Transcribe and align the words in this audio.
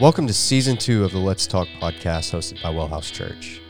Welcome 0.00 0.26
to 0.26 0.32
season 0.32 0.78
two 0.78 1.04
of 1.04 1.12
the 1.12 1.18
Let's 1.18 1.46
Talk 1.46 1.68
podcast 1.78 2.32
hosted 2.32 2.62
by 2.62 2.70
Wellhouse 2.70 3.12
Church, 3.12 3.60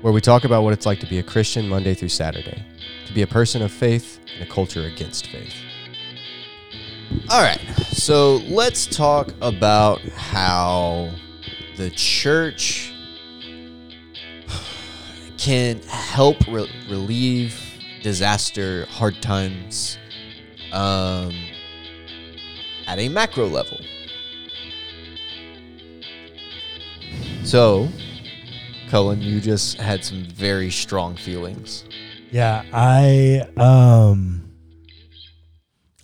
where 0.00 0.10
we 0.10 0.22
talk 0.22 0.44
about 0.44 0.62
what 0.62 0.72
it's 0.72 0.86
like 0.86 1.00
to 1.00 1.06
be 1.06 1.18
a 1.18 1.22
Christian 1.22 1.68
Monday 1.68 1.92
through 1.92 2.08
Saturday, 2.08 2.64
to 3.06 3.12
be 3.12 3.20
a 3.20 3.26
person 3.26 3.60
of 3.60 3.70
faith 3.70 4.18
in 4.34 4.42
a 4.42 4.46
culture 4.46 4.84
against 4.84 5.26
faith. 5.26 5.52
All 7.28 7.42
right, 7.42 7.60
so 7.88 8.36
let's 8.48 8.86
talk 8.86 9.34
about 9.42 10.00
how 10.00 11.10
the 11.76 11.90
church 11.90 12.94
can 15.36 15.82
help 15.82 16.38
re- 16.48 16.70
relieve 16.88 17.60
disaster, 18.02 18.86
hard 18.86 19.20
times 19.20 19.98
um, 20.72 21.34
at 22.86 22.98
a 22.98 23.10
macro 23.10 23.46
level. 23.46 23.78
So, 27.56 27.88
Cullen, 28.90 29.22
you 29.22 29.40
just 29.40 29.78
had 29.78 30.04
some 30.04 30.24
very 30.24 30.70
strong 30.70 31.16
feelings. 31.16 31.84
Yeah, 32.30 32.62
I 32.70 33.48
um 33.56 34.52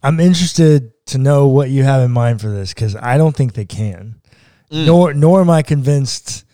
I'm 0.02 0.18
interested 0.18 0.92
to 1.08 1.18
know 1.18 1.48
what 1.48 1.68
you 1.68 1.82
have 1.82 2.00
in 2.00 2.10
mind 2.10 2.40
for 2.40 2.48
this 2.48 2.72
cuz 2.72 2.96
I 2.96 3.18
don't 3.18 3.36
think 3.36 3.52
they 3.52 3.66
can. 3.66 4.22
Mm. 4.70 4.86
Nor 4.86 5.12
nor 5.12 5.42
am 5.42 5.50
I 5.50 5.60
convinced 5.60 6.46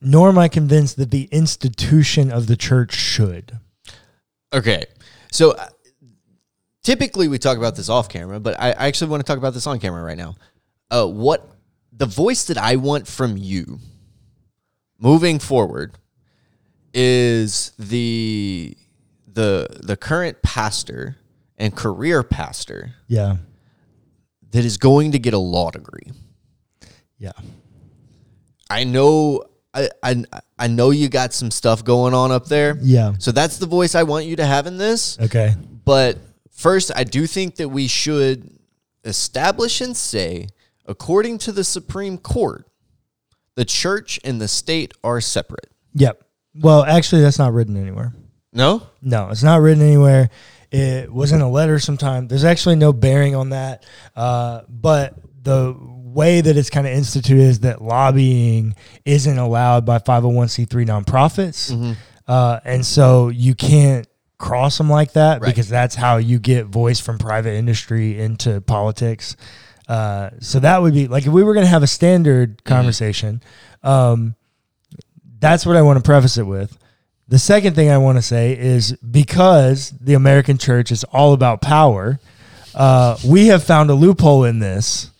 nor 0.00 0.30
am 0.30 0.38
I 0.38 0.48
convinced 0.48 0.96
that 0.96 1.10
the 1.10 1.24
institution 1.24 2.32
of 2.32 2.46
the 2.46 2.56
church 2.56 2.94
should. 2.94 3.58
Okay. 4.54 4.86
So 5.30 5.50
uh, 5.50 5.68
typically 6.84 7.26
we 7.26 7.38
talk 7.38 7.58
about 7.58 7.74
this 7.74 7.88
off 7.88 8.08
camera, 8.08 8.38
but 8.38 8.58
I, 8.60 8.68
I 8.70 8.86
actually 8.86 9.10
want 9.10 9.20
to 9.20 9.26
talk 9.26 9.38
about 9.38 9.54
this 9.54 9.66
on 9.66 9.80
camera 9.80 10.02
right 10.04 10.16
now. 10.16 10.36
Uh, 10.90 11.06
what 11.06 11.50
the 11.92 12.06
voice 12.06 12.44
that 12.44 12.58
I 12.58 12.76
want 12.76 13.08
from 13.08 13.36
you 13.36 13.80
moving 15.00 15.40
forward 15.40 15.96
is 16.92 17.72
the 17.78 18.76
the 19.26 19.66
the 19.82 19.96
current 19.96 20.40
pastor 20.42 21.16
and 21.58 21.74
career 21.74 22.22
pastor 22.22 22.92
Yeah. 23.08 23.36
that 24.52 24.64
is 24.64 24.76
going 24.76 25.12
to 25.12 25.18
get 25.18 25.34
a 25.34 25.38
law 25.38 25.70
degree. 25.70 26.12
Yeah. 27.18 27.32
I 28.70 28.84
know 28.84 29.44
I, 29.72 29.88
I 30.02 30.24
I 30.58 30.66
know 30.68 30.90
you 30.90 31.08
got 31.08 31.32
some 31.32 31.50
stuff 31.50 31.84
going 31.84 32.14
on 32.14 32.30
up 32.30 32.46
there. 32.46 32.78
Yeah. 32.80 33.14
So 33.18 33.32
that's 33.32 33.58
the 33.58 33.66
voice 33.66 33.94
I 33.96 34.04
want 34.04 34.26
you 34.26 34.36
to 34.36 34.46
have 34.46 34.66
in 34.68 34.78
this. 34.78 35.18
Okay. 35.20 35.54
But 35.84 36.18
first, 36.54 36.90
I 36.94 37.04
do 37.04 37.26
think 37.26 37.56
that 37.56 37.68
we 37.68 37.86
should 37.86 38.58
establish 39.04 39.80
and 39.80 39.96
say, 39.96 40.48
according 40.86 41.38
to 41.38 41.52
the 41.52 41.64
Supreme 41.64 42.16
Court, 42.16 42.66
the 43.56 43.64
church 43.64 44.18
and 44.24 44.40
the 44.40 44.48
state 44.48 44.92
are 45.04 45.20
separate. 45.20 45.70
Yep. 45.94 46.22
Well, 46.60 46.84
actually 46.84 47.22
that's 47.22 47.38
not 47.38 47.52
written 47.52 47.76
anywhere. 47.76 48.12
No? 48.52 48.82
No, 49.02 49.28
it's 49.30 49.42
not 49.42 49.60
written 49.60 49.82
anywhere. 49.82 50.30
It 50.70 51.12
was 51.12 51.32
in 51.32 51.40
a 51.40 51.48
letter 51.48 51.78
sometime. 51.78 52.28
There's 52.28 52.44
actually 52.44 52.76
no 52.76 52.92
bearing 52.92 53.34
on 53.34 53.50
that. 53.50 53.84
Uh, 54.16 54.62
but 54.68 55.14
the 55.42 55.76
way 55.78 56.40
that 56.40 56.56
it's 56.56 56.70
kind 56.70 56.86
of 56.86 56.92
instituted 56.92 57.42
is 57.42 57.60
that 57.60 57.82
lobbying 57.82 58.74
isn't 59.04 59.38
allowed 59.38 59.84
by 59.84 59.98
501c3 59.98 60.68
nonprofits. 60.86 61.72
Mm-hmm. 61.72 61.92
Uh, 62.26 62.60
and 62.64 62.86
so 62.86 63.28
you 63.28 63.54
can't 63.54 64.06
cross 64.44 64.78
them 64.78 64.90
like 64.90 65.12
that 65.14 65.40
Right. 65.40 65.48
because 65.48 65.68
that's 65.68 65.94
how 65.94 66.18
you 66.18 66.38
get 66.38 66.66
voice 66.66 67.00
from 67.00 67.18
private 67.18 67.54
industry 67.54 68.20
into 68.20 68.60
politics. 68.60 69.36
Uh, 69.88 70.30
so 70.40 70.60
that 70.60 70.80
would 70.82 70.94
be 70.94 71.08
like 71.08 71.26
if 71.26 71.32
we 71.32 71.42
were 71.42 71.54
going 71.54 71.64
to 71.66 71.70
have 71.70 71.82
a 71.82 71.86
standard 71.86 72.62
conversation, 72.64 73.42
um, 73.82 74.34
that's 75.40 75.66
what 75.66 75.76
I 75.76 75.82
want 75.82 75.98
to 75.98 76.02
preface 76.02 76.38
it 76.38 76.44
with. 76.46 76.76
The 77.28 77.38
second 77.38 77.74
thing 77.74 77.90
I 77.90 77.98
want 77.98 78.18
to 78.18 78.22
say 78.22 78.52
is 78.58 78.92
because 78.98 79.90
the 80.00 80.14
American 80.14 80.58
church 80.58 80.92
is 80.92 81.04
all 81.04 81.32
about 81.32 81.60
power, 81.62 82.18
uh, 82.74 83.16
we 83.26 83.46
have 83.46 83.62
found 83.64 83.88
a 83.90 83.94
loophole 83.94 84.44
in 84.44 84.58
this, 84.58 85.10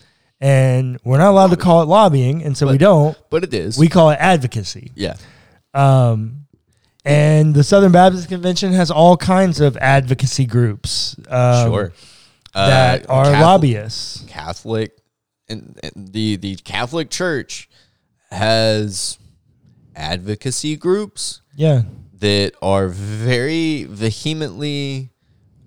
and 0.40 0.98
we're 1.04 1.18
not 1.18 1.30
allowed 1.30 1.50
to 1.50 1.56
call 1.56 1.80
it 1.82 1.86
lobbying, 1.86 2.42
and 2.42 2.56
so 2.56 2.66
we 2.66 2.76
don't. 2.78 3.16
But 3.30 3.44
it 3.44 3.54
is. 3.54 3.78
We 3.78 3.88
call 3.88 4.10
it 4.10 4.16
advocacy. 4.20 4.92
yeah. 4.94 5.16
Um, 5.72 6.43
and 7.04 7.54
the 7.54 7.62
Southern 7.64 7.92
Baptist 7.92 8.28
Convention 8.28 8.72
has 8.72 8.90
all 8.90 9.16
kinds 9.16 9.60
of 9.60 9.76
advocacy 9.76 10.46
groups 10.46 11.16
um, 11.28 11.70
sure. 11.70 11.92
that 12.54 13.08
Uh, 13.08 13.12
are 13.12 13.24
Catholic- 13.24 13.40
lobbyists. 13.42 14.24
Catholic 14.28 14.98
and, 15.48 15.78
and 15.82 16.08
the 16.12 16.36
the 16.36 16.56
Catholic 16.56 17.10
Church 17.10 17.68
has 18.30 19.18
advocacy 19.94 20.76
groups 20.76 21.40
Yeah. 21.56 21.82
that 22.20 22.52
are 22.62 22.88
very 22.88 23.84
vehemently 23.84 25.10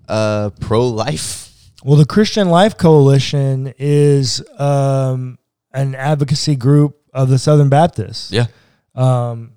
uh, 0.08 0.50
pro 0.60 0.86
life. 0.88 1.70
Well, 1.84 1.96
the 1.96 2.06
Christian 2.06 2.48
Life 2.48 2.76
Coalition 2.76 3.72
is 3.78 4.42
um, 4.58 5.38
an 5.72 5.94
advocacy 5.94 6.56
group 6.56 6.98
of 7.12 7.28
the 7.28 7.38
Southern 7.38 7.68
Baptists. 7.68 8.32
Yeah. 8.32 8.46
Um, 8.94 9.52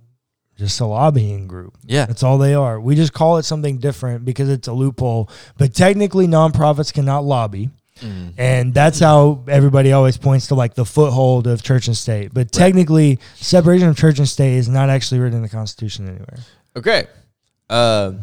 just 0.62 0.80
a 0.80 0.86
lobbying 0.86 1.48
group. 1.48 1.78
Yeah. 1.86 2.06
That's 2.06 2.24
all 2.24 2.38
they 2.38 2.54
are. 2.54 2.80
We 2.80 2.96
just 2.96 3.14
call 3.14 3.38
it 3.38 3.44
something 3.44 3.80
different 3.80 4.24
because 4.24 4.50
it's 4.50 4.68
a 4.68 4.74
loophole. 4.74 5.30
But 5.58 5.74
technically, 5.74 6.28
nonprofits 6.28 6.94
cannot 6.94 7.26
lobby. 7.26 7.70
Mm. 8.00 8.34
And 8.38 8.74
that's 8.74 9.00
how 9.00 9.44
everybody 9.48 9.92
always 9.92 10.18
points 10.18 10.48
to 10.48 10.56
like 10.56 10.74
the 10.76 10.86
foothold 10.86 11.48
of 11.48 11.62
church 11.62 11.88
and 11.88 11.98
state. 11.98 12.34
But 12.34 12.52
technically, 12.52 13.20
separation 13.36 13.88
of 13.90 13.98
church 13.98 14.18
and 14.18 14.28
state 14.28 14.54
is 14.54 14.70
not 14.70 14.90
actually 14.90 15.20
written 15.20 15.38
in 15.38 15.44
the 15.44 15.50
Constitution 15.50 16.08
anywhere. 16.08 16.40
Okay. 16.76 17.08
Uh, 17.70 18.14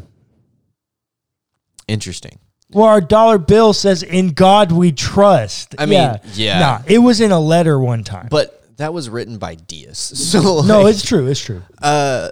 interesting. 1.87 2.39
Well, 2.71 2.87
our 2.87 3.01
dollar 3.01 3.39
bill 3.39 3.73
says, 3.73 4.03
"In 4.03 4.33
God 4.33 4.73
we 4.73 4.93
trust." 4.93 5.75
I 5.79 5.87
mean, 5.87 6.19
yeah. 6.35 6.59
Nah, 6.59 6.83
it 6.87 6.99
was 6.99 7.21
in 7.21 7.33
a 7.33 7.41
letter 7.41 7.81
one 7.81 8.05
time. 8.05 8.29
But 8.31 8.58
that 8.79 8.93
was 8.95 9.09
written 9.11 9.39
by 9.39 9.55
Diaz. 9.55 10.13
So 10.33 10.63
no, 10.63 10.87
it's 10.87 11.03
true. 11.03 11.27
It's 11.27 11.41
true. 11.41 11.63
uh, 11.83 12.31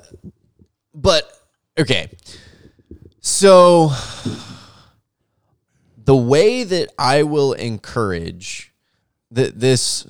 but 0.94 1.30
okay. 1.78 2.08
So 3.20 3.90
the 6.04 6.16
way 6.16 6.62
that 6.64 6.88
I 6.98 7.24
will 7.24 7.52
encourage 7.52 8.72
that 9.32 9.58
this 9.58 10.06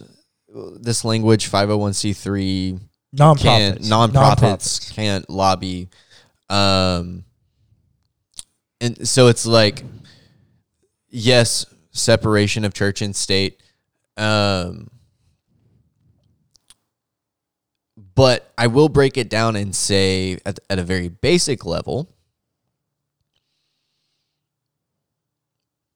this 0.78 1.04
language 1.04 1.50
501c3 1.50 2.80
Nonprofits. 3.14 3.40
can't 3.40 3.80
nonprofits 3.80 4.92
can't 4.94 5.28
lobby 5.30 5.88
um 6.48 7.24
and 8.80 9.06
so 9.08 9.26
it's 9.28 9.46
like 9.46 9.82
yes 11.08 11.66
separation 11.92 12.64
of 12.64 12.72
church 12.74 13.02
and 13.02 13.14
state 13.16 13.62
um 14.16 14.88
but 18.16 18.52
i 18.58 18.66
will 18.66 18.88
break 18.88 19.16
it 19.16 19.28
down 19.30 19.54
and 19.54 19.74
say 19.76 20.36
at, 20.44 20.58
at 20.68 20.78
a 20.80 20.82
very 20.82 21.08
basic 21.08 21.64
level 21.64 22.08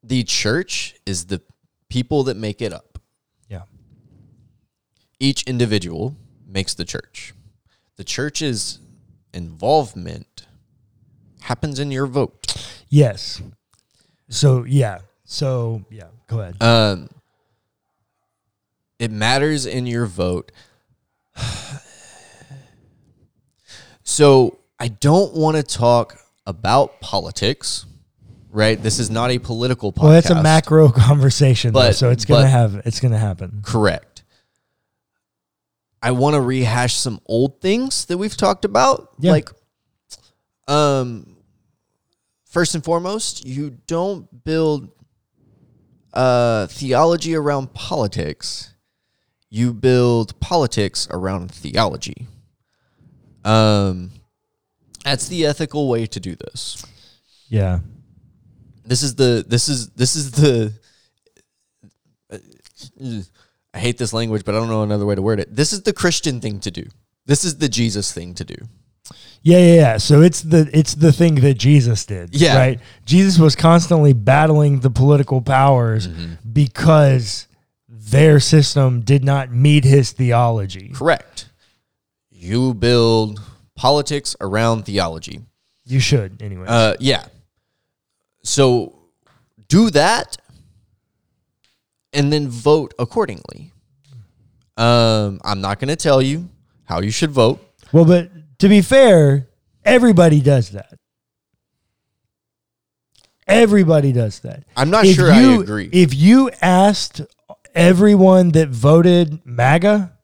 the 0.03 0.23
church 0.25 0.95
is 1.05 1.27
the 1.27 1.43
people 1.89 2.23
that 2.25 2.37
make 2.37 2.63
it 2.63 2.73
up 2.73 2.99
Yeah. 3.49 3.63
each 5.19 5.43
individual 5.45 6.17
makes 6.47 6.75
the 6.75 6.85
church. 6.85 7.33
The 7.97 8.05
church's 8.05 8.79
involvement 9.35 10.47
happens 11.43 11.79
in 11.79 11.91
your 11.93 12.07
vote. 12.07 12.57
Yes. 12.89 13.43
So 14.29 14.65
yeah. 14.65 15.01
So 15.25 15.85
yeah. 15.91 16.09
Go 16.29 16.41
ahead. 16.41 16.61
Um, 16.63 17.09
it 18.99 19.11
matters 19.11 19.67
in 19.67 19.87
your 19.87 20.07
vote. 20.07 20.51
So 24.11 24.59
I 24.81 24.89
don't 24.89 25.35
want 25.35 25.57
to 25.57 25.63
talk 25.63 26.19
about 26.45 27.01
politics, 27.01 27.87
right? 28.51 28.81
This 28.83 28.99
is 28.99 29.09
not 29.09 29.31
a 29.31 29.39
political 29.39 29.93
podcast. 29.93 30.03
well, 30.03 30.13
it's 30.15 30.31
a 30.31 30.43
macro 30.43 30.89
conversation, 30.93 31.73
though, 31.73 31.79
But- 31.81 31.95
so 31.95 32.11
it's 32.11 32.25
gonna 32.25 32.43
but- 32.43 32.51
have 32.51 32.83
it's 32.85 32.99
gonna 32.99 33.19
happen. 33.19 33.61
Correct. 33.63 34.25
I 36.03 36.11
want 36.11 36.35
to 36.35 36.41
rehash 36.41 36.95
some 36.95 37.21
old 37.27 37.61
things 37.61 38.07
that 38.07 38.19
we've 38.19 38.37
talked 38.37 38.65
about. 38.65 39.11
Yeah. 39.21 39.31
Like, 39.31 39.51
um, 40.67 41.37
first 42.47 42.75
and 42.75 42.83
foremost, 42.83 43.47
you 43.47 43.79
don't 43.87 44.43
build 44.45 44.89
uh, 46.13 46.67
theology 46.67 47.37
around 47.37 47.75
politics. 47.75 48.75
You 49.51 49.73
build 49.73 50.41
politics 50.41 51.07
around 51.13 51.53
theology. 51.53 52.27
Um, 53.45 54.11
that's 55.05 55.29
the 55.29 55.47
ethical 55.47 55.89
way 55.89 56.07
to 56.07 56.21
do 56.21 56.37
this. 56.37 56.85
Yeah. 57.49 57.81
This 58.85 59.03
is 59.03 59.15
the 59.15 59.45
this 59.47 59.69
is 59.69 59.89
this 59.91 60.17
is 60.17 60.31
the 60.33 60.73
I 63.73 63.79
hate 63.79 63.99
this 63.99 64.13
language, 64.13 64.45
but 64.45 64.55
I 64.55 64.59
don't 64.59 64.69
know 64.69 64.83
another 64.83 65.07
way 65.07 65.15
to 65.15 65.23
word 65.23 65.41
it. 65.41 65.55
This 65.55 65.73
is 65.73 65.83
the 65.83 65.93
Christian 65.93 66.41
thing 66.41 66.61
to 66.61 66.71
do. 66.71 66.87
This 67.27 67.45
is 67.45 67.59
the 67.59 67.69
Jesus 67.69 68.13
thing 68.13 68.35
to 68.35 68.45
do. 68.45 68.57
Yeah, 69.43 69.59
yeah, 69.59 69.75
yeah. 69.75 69.97
So 69.99 70.21
it's 70.23 70.43
the 70.43 70.69
it's 70.73 70.95
the 70.95 71.13
thing 71.13 71.37
that 71.37 71.55
Jesus 71.55 72.05
did. 72.05 72.35
Yeah. 72.35 72.57
Right. 72.59 72.81
Jesus 73.07 73.39
was 73.39 73.57
constantly 73.57 74.13
battling 74.13 74.81
the 74.81 74.91
political 74.91 75.41
powers 75.41 76.09
Mm-hmm. 76.09 76.35
because 76.53 77.47
their 77.89 78.41
system 78.41 79.03
did 79.03 79.23
not 79.25 79.53
meet 79.53 79.85
his 79.85 80.13
theology. 80.13 80.91
Correct. 80.95 81.50
You 82.43 82.73
build 82.73 83.39
politics 83.77 84.35
around 84.41 84.87
theology. 84.87 85.43
You 85.85 86.01
should, 86.01 86.41
anyway. 86.41 86.65
Uh, 86.67 86.95
yeah. 86.99 87.27
So 88.43 88.99
do 89.69 89.91
that, 89.91 90.39
and 92.15 92.33
then 92.33 92.49
vote 92.49 92.95
accordingly. 92.99 93.73
Um, 94.79 95.39
I'm 95.45 95.61
not 95.61 95.81
going 95.81 95.89
to 95.89 95.97
tell 95.97 96.23
you 96.23 96.49
how 96.85 97.03
you 97.03 97.11
should 97.11 97.31
vote. 97.31 97.61
well, 97.93 98.07
but 98.07 98.31
to 98.61 98.71
be 98.71 98.81
fair, 98.81 99.47
everybody 99.85 100.41
does 100.41 100.71
that. 100.71 100.95
Everybody 103.47 104.13
does 104.13 104.41
that. 104.41 104.65
I'm 104.79 104.89
not 104.89 105.05
If 105.05 105.17
sure 105.17 105.31
I 105.31 105.43
agree. 105.61 105.91
If 105.93 106.15
you 106.15 106.51
asked 106.63 107.21
everyone 107.75 108.53
that 108.53 108.71
voted 108.71 109.45
MAGA 109.45 110.17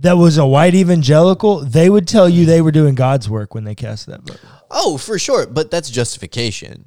that 0.00 0.14
was 0.14 0.38
a 0.38 0.46
white 0.46 0.74
evangelical, 0.74 1.60
they 1.60 1.88
would 1.90 2.08
tell 2.08 2.28
you 2.28 2.46
they 2.46 2.60
were 2.62 2.72
doing 2.72 2.94
God's 2.94 3.28
work 3.28 3.54
when 3.54 3.64
they 3.64 3.74
cast 3.74 4.06
that 4.06 4.22
vote. 4.22 4.40
oh, 4.70 4.96
for 4.98 5.18
sure, 5.18 5.46
but 5.46 5.70
that's 5.70 5.90
justification. 5.90 6.86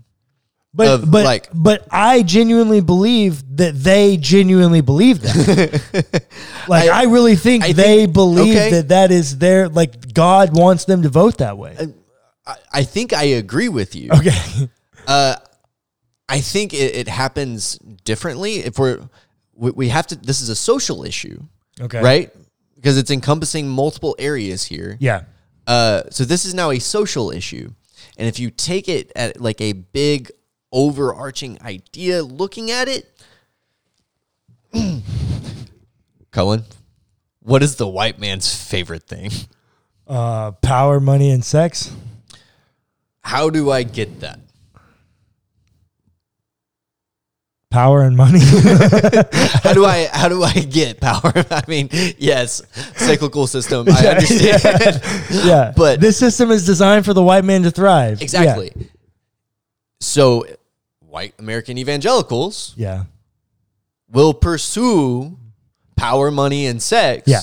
But 0.75 0.87
Of, 0.87 1.11
but 1.11 1.23
like- 1.23 1.49
but 1.53 1.87
I 1.91 2.23
genuinely 2.23 2.81
believe 2.81 3.57
that 3.57 3.75
they 3.75 4.17
genuinely 4.17 4.81
believe 4.81 5.21
that. 5.21 6.25
like 6.67 6.89
I, 6.89 7.01
I- 7.01 7.03
really 7.03 7.35
think 7.35 7.63
I 7.63 7.73
they 7.73 8.01
think- 8.05 8.13
believe 8.13 8.55
okay. 8.55 8.71
that 8.71 8.87
that 8.87 9.11
is 9.11 9.37
their 9.37 9.69
like 9.69 10.13
God 10.13 10.57
wants 10.57 10.85
them 10.85 11.03
to 11.03 11.09
vote 11.09 11.37
that 11.37 11.57
way. 11.59 11.77
I, 12.47 12.55
I 12.73 12.83
think 12.83 13.13
I 13.13 13.23
agree 13.23 13.69
with 13.69 13.95
you. 13.95 14.09
Okay. 14.11 14.67
Uh, 15.05 15.35
I 16.27 16.39
think 16.39 16.73
it, 16.73 16.95
it 16.95 17.07
happens 17.07 17.77
differently. 18.03 18.55
If 18.55 18.79
we're 18.79 18.99
we, 19.53 19.71
we 19.71 19.89
have 19.89 20.07
to. 20.07 20.15
This 20.15 20.41
is 20.41 20.49
a 20.49 20.55
social 20.55 21.03
issue, 21.03 21.43
Okay. 21.79 22.01
right? 22.01 22.31
Because 22.83 22.97
it's 22.97 23.11
encompassing 23.11 23.69
multiple 23.69 24.13
areas 24.19 24.65
here. 24.65 24.97
Yeah. 24.99 25.21
Uh, 25.65 26.03
so 26.09 26.25
this 26.25 26.43
is 26.43 26.53
now 26.53 26.69
a 26.69 26.79
social 26.79 27.31
issue, 27.31 27.71
and 28.17 28.27
if 28.27 28.39
you 28.39 28.51
take 28.51 28.89
it 28.89 29.09
at 29.15 29.39
like 29.39 29.61
a 29.61 29.71
big 29.71 30.29
overarching 30.73 31.57
idea, 31.61 32.21
looking 32.21 32.71
at 32.71 32.89
it, 32.89 33.09
Cullen, 36.31 36.65
what 37.39 37.63
is 37.63 37.77
the 37.77 37.87
white 37.87 38.19
man's 38.19 38.53
favorite 38.53 39.03
thing? 39.03 39.31
Uh, 40.05 40.51
power, 40.51 40.99
money, 40.99 41.31
and 41.31 41.45
sex. 41.45 41.89
How 43.21 43.49
do 43.49 43.71
I 43.71 43.83
get 43.83 44.19
that? 44.19 44.41
Power 47.73 48.03
and 48.03 48.15
money. 48.15 48.39
How 49.63 49.73
do 49.73 49.83
I 49.83 50.07
how 50.11 50.29
do 50.29 50.43
I 50.43 50.53
get 50.53 51.01
power? 51.01 51.33
I 51.49 51.63
mean, 51.67 51.89
yes, 52.19 52.61
cyclical 52.95 53.47
system. 53.47 53.87
I 53.89 54.07
understand. 54.09 55.01
yeah. 55.43 55.73
But- 55.75 55.99
this 55.99 56.17
system 56.19 56.51
is 56.51 56.67
designed 56.67 57.03
for 57.03 57.15
the 57.15 57.23
white 57.23 57.43
man 57.43 57.63
to 57.63 57.71
thrive. 57.71 58.19
Yeah. 58.19 58.25
exactly. 58.25 58.71
So, 60.01 60.45
white 60.99 61.33
American 61.39 61.79
evangelicals 61.79 62.75
Yeah. 62.77 63.05
will 64.11 64.35
pursue 64.35 65.35
power, 65.95 66.29
money, 66.29 66.67
and 66.67 66.79
sex 66.79 67.23
Yeah. 67.25 67.41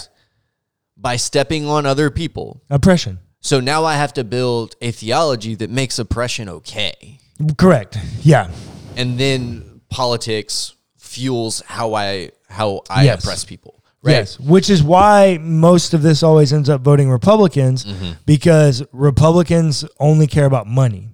by 0.96 1.16
stepping 1.16 1.66
on 1.66 1.86
other 1.86 2.08
people. 2.08 2.62
Oppression. 2.70 3.18
So 3.40 3.58
now 3.58 3.84
I 3.84 3.94
have 3.96 4.12
to 4.12 4.22
build 4.22 4.76
a 4.80 4.92
theology 4.92 5.56
that 5.56 5.70
makes 5.70 5.98
oppression 5.98 6.48
okay. 6.48 7.18
Correct. 7.56 7.98
Yeah. 8.22 8.50
And 8.96 9.18
then 9.18 9.64
politics 9.90 10.74
fuels 10.98 11.60
how 11.66 11.94
I 11.94 12.30
how 12.48 12.82
I 12.88 13.04
Yes. 13.04 13.22
oppress 13.24 13.44
people. 13.44 13.82
Right. 14.02 14.12
Yes, 14.12 14.40
which 14.40 14.70
is 14.70 14.82
why 14.82 15.38
most 15.42 15.92
of 15.92 16.00
this 16.02 16.22
always 16.22 16.52
ends 16.54 16.70
up 16.70 16.80
voting 16.80 17.10
Republicans 17.10 17.84
Mm-hmm. 17.84 18.12
because 18.24 18.82
Republicans 18.92 19.84
only 19.98 20.26
care 20.26 20.46
about 20.46 20.66
money. 20.66 21.10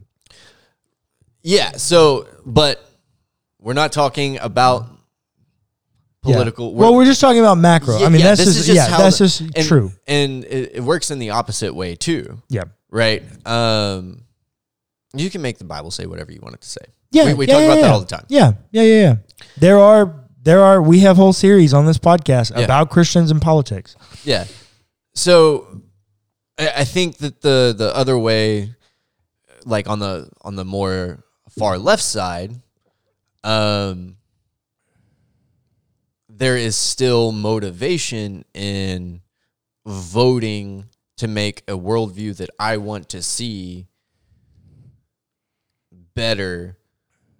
Yeah. 1.42 1.72
So, 1.72 2.28
but 2.44 2.80
we're 3.60 3.72
not 3.72 3.90
talking 3.92 4.38
about 4.38 4.86
Yeah. 6.24 6.34
political. 6.34 6.74
Well, 6.74 6.94
we're 6.94 7.04
just 7.04 7.20
talking 7.20 7.40
about 7.40 7.58
macro. 7.58 7.96
I 7.96 8.08
mean, 8.08 8.22
that's 8.22 8.44
this 8.44 8.54
just, 8.56 8.68
is 8.68 8.74
yeah, 8.76 8.86
how 8.88 8.98
that's 8.98 9.18
the- 9.18 9.24
just 9.24 9.40
and, 9.40 9.66
true. 9.66 9.92
and 10.06 10.44
it, 10.44 10.72
it 10.76 10.80
works 10.82 11.10
in 11.10 11.18
the 11.18 11.30
opposite 11.30 11.74
way 11.74 11.94
too, 11.96 12.40
Yeah. 12.48 12.64
right? 12.90 13.22
Um, 13.46 14.22
you 15.14 15.30
can 15.30 15.40
make 15.42 15.58
the 15.58 15.64
Bible 15.64 15.90
say 15.90 16.06
whatever 16.06 16.30
you 16.32 16.40
want 16.42 16.54
it 16.56 16.60
to 16.62 16.68
say. 16.68 16.84
Yeah, 17.10 17.26
we, 17.26 17.34
we 17.34 17.46
yeah, 17.46 17.54
talk 17.54 17.60
yeah, 17.60 17.66
about 17.66 17.80
that 17.80 17.90
all 17.90 18.00
the 18.00 18.06
time. 18.06 18.26
Yeah, 18.28 18.52
yeah, 18.70 18.82
yeah, 18.82 19.00
yeah. 19.00 19.16
There 19.58 19.78
are 19.78 20.24
there 20.42 20.62
are 20.62 20.80
we 20.82 21.00
have 21.00 21.16
whole 21.16 21.32
series 21.32 21.74
on 21.74 21.86
this 21.86 21.98
podcast 21.98 22.52
Yeah. 22.56 22.64
about 22.64 22.90
Christians 22.90 23.30
and 23.30 23.40
politics. 23.40 23.96
Yeah. 24.24 24.44
So 25.14 25.82
I, 26.58 26.68
I 26.78 26.84
think 26.84 27.18
that 27.18 27.40
the 27.40 27.74
the 27.76 27.94
other 27.94 28.18
way, 28.18 28.74
like 29.64 29.88
on 29.88 29.98
the 29.98 30.30
on 30.42 30.56
the 30.56 30.64
more 30.64 31.24
far 31.58 31.78
left 31.78 32.02
side, 32.02 32.54
um, 33.44 34.16
there 36.28 36.56
is 36.56 36.76
still 36.76 37.32
motivation 37.32 38.44
in 38.52 39.22
voting 39.86 40.86
to 41.16 41.26
make 41.26 41.62
a 41.66 41.72
worldview 41.72 42.36
that 42.36 42.50
I 42.58 42.76
want 42.76 43.08
to 43.10 43.22
see 43.22 43.86
better. 46.14 46.76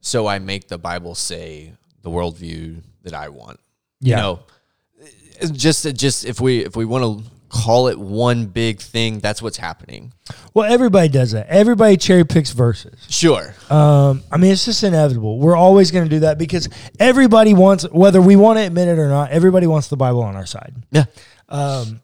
So 0.06 0.29
I 0.29 0.38
make 0.38 0.69
the 0.69 0.79
Bible 0.79 1.17
say 1.17 1.73
the 2.03 2.11
worldview 2.11 2.81
that 3.03 3.12
I 3.12 3.29
want 3.29 3.58
Yeah. 4.00 4.17
you 4.17 4.23
know 4.23 4.41
just 5.53 5.93
just 5.96 6.25
if 6.25 6.41
we 6.41 6.65
if 6.65 6.77
we 6.77 6.84
want 6.84 7.03
to 7.25 7.31
call 7.48 7.89
it 7.89 7.98
one 7.98 8.46
big 8.46 8.81
thing 8.81 9.19
that's 9.19 9.41
what's 9.43 9.56
happening 9.56 10.13
Well, 10.55 10.70
everybody 10.72 11.08
does 11.08 11.32
that. 11.32 11.46
Everybody 11.48 11.96
cherry 11.96 12.25
picks 12.25 12.53
verses. 12.53 12.94
sure 13.08 13.55
Um, 13.69 14.22
I 14.31 14.36
mean, 14.36 14.53
it's 14.53 14.65
just 14.65 14.84
inevitable. 14.84 15.39
We're 15.41 15.56
always 15.56 15.91
going 15.91 16.05
to 16.05 16.10
do 16.10 16.20
that 16.20 16.39
because 16.39 16.69
everybody 17.01 17.53
wants, 17.55 17.84
whether 17.91 18.20
we 18.22 18.36
want 18.36 18.58
to 18.58 18.65
admit 18.65 18.86
it 18.89 18.98
or 18.98 19.08
not, 19.08 19.31
everybody 19.32 19.67
wants 19.67 19.89
the 19.89 19.96
Bible 19.96 20.22
on 20.22 20.36
our 20.36 20.46
side. 20.46 20.75
yeah 20.93 21.05
Um, 21.48 22.01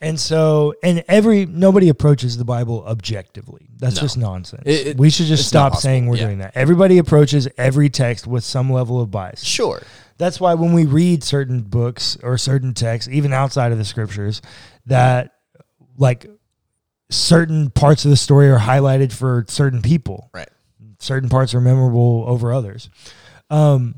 and 0.00 0.18
so, 0.20 0.74
and 0.82 1.04
every 1.08 1.46
nobody 1.46 1.88
approaches 1.88 2.36
the 2.36 2.44
Bible 2.44 2.84
objectively. 2.86 3.68
That's 3.78 3.96
No. 3.96 4.02
just 4.02 4.16
nonsense. 4.18 4.62
It- 4.66 4.86
it- 4.88 4.96
we 4.98 5.10
should 5.10 5.26
just 5.26 5.44
it's 5.46 5.52
not 5.54 5.72
stop 5.72 5.82
saying 5.82 6.06
we're 6.06 6.16
Yeah. 6.16 6.26
doing 6.26 6.38
that. 6.38 6.52
Everybody 6.54 6.98
approaches 6.98 7.48
every 7.58 7.88
text 7.90 8.26
with 8.26 8.44
some 8.44 8.70
level 8.72 9.00
of 9.00 9.10
bias. 9.10 9.42
sure 9.42 9.82
That's 10.18 10.40
why 10.40 10.54
when 10.54 10.72
we 10.72 10.86
read 10.86 11.22
certain 11.22 11.60
books 11.60 12.16
or 12.22 12.38
certain 12.38 12.72
texts, 12.72 13.10
even 13.12 13.34
outside 13.34 13.70
of 13.72 13.76
the 13.76 13.84
scriptures, 13.84 14.40
that 14.86 15.32
like 15.98 16.26
certain 17.10 17.70
parts 17.70 18.04
of 18.04 18.10
the 18.10 18.16
story 18.16 18.50
are 18.50 18.58
highlighted 18.58 19.12
for 19.12 19.44
certain 19.48 19.82
people 19.82 20.30
right 20.34 20.48
certain 20.98 21.28
parts 21.28 21.54
are 21.54 21.60
memorable 21.60 22.24
over 22.26 22.52
others. 22.52 22.88
Um, 23.50 23.96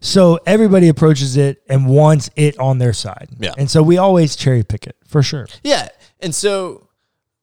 so 0.00 0.38
everybody 0.46 0.88
approaches 0.88 1.36
it 1.36 1.62
and 1.68 1.86
wants 1.86 2.30
it 2.36 2.58
on 2.58 2.78
their 2.78 2.92
side. 2.92 3.28
Yeah. 3.38 3.52
And 3.58 3.70
so 3.70 3.82
we 3.82 3.98
always 3.98 4.36
cherry 4.36 4.62
pick 4.62 4.86
it 4.86 4.96
for 5.06 5.22
sure. 5.22 5.46
yeah 5.62 5.88
and 6.20 6.34
so 6.34 6.88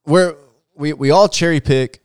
we're 0.06 0.36
we, 0.74 0.92
we 0.92 1.10
all 1.10 1.28
cherry 1.28 1.60
pick 1.60 2.02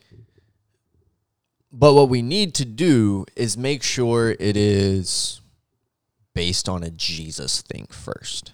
but 1.72 1.94
what 1.94 2.10
we 2.10 2.22
need 2.22 2.54
to 2.56 2.66
do 2.66 3.26
is 3.36 3.58
make 3.58 3.84
sure 3.84 4.32
it 4.40 4.58
is 4.58 5.42
based 6.34 6.68
on 6.70 6.84
a 6.84 6.90
jesus 6.90 7.62
thing 7.62 7.86
first 7.92 8.54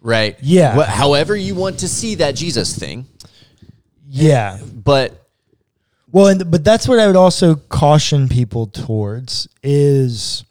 right 0.00 0.36
Yeah. 0.42 0.76
Wha- 0.76 0.84
however 0.84 1.34
you 1.36 1.54
want 1.54 1.78
to 1.80 1.88
see 1.88 2.16
that 2.16 2.34
jesus 2.36 2.76
thing 2.78 3.06
Yeah. 4.06 4.58
but 4.74 5.26
Well, 6.12 6.26
and 6.26 6.50
but 6.50 6.64
that's 6.64 6.88
what 6.88 6.98
I 6.98 7.06
would 7.06 7.16
also 7.16 7.54
caution 7.54 8.28
people 8.28 8.66
towards 8.66 9.48
is 9.62 10.44